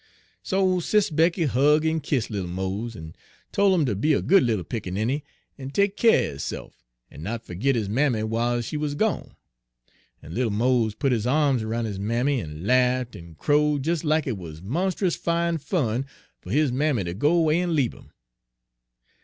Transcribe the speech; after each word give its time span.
"So 0.41 0.79
Sis' 0.79 1.11
Becky 1.11 1.43
hug' 1.45 1.85
en 1.85 1.99
kiss' 1.99 2.31
little 2.31 2.49
Mose, 2.49 2.95
en 2.95 3.15
tol' 3.51 3.75
'im 3.75 3.85
ter 3.85 3.93
be 3.93 4.13
a 4.13 4.21
good 4.23 4.41
little 4.41 4.63
pickaninny, 4.63 5.23
en 5.59 5.69
take 5.69 5.95
keer 5.95 6.31
er 6.31 6.33
hisse'f, 6.37 6.73
en 7.11 7.21
not 7.21 7.45
fergit 7.45 7.75
his 7.75 7.87
mammy 7.87 8.21
w'iles 8.21 8.65
she 8.65 8.77
wuz 8.77 8.95
gone. 8.95 9.35
En 10.23 10.33
little 10.33 10.49
Mose 10.49 10.95
put 10.95 11.11
his 11.11 11.27
arms 11.27 11.63
roun' 11.63 11.85
his 11.85 11.99
mammy 11.99 12.41
en 12.41 12.63
lafft 12.63 13.15
en 13.15 13.35
crowed 13.35 13.83
des 13.83 14.03
lack 14.03 14.25
it 14.25 14.39
wuz 14.39 14.55
monst'us 14.63 15.15
fine 15.15 15.59
fun 15.59 16.07
fer 16.39 16.49
his 16.49 16.71
mammy 16.71 17.03
ter 17.03 17.13
go 17.13 17.39
'way 17.39 17.61
en 17.61 17.75
leabe 17.75 17.93
'im. 17.93 18.11